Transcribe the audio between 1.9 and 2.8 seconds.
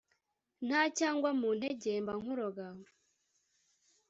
mba nkuroga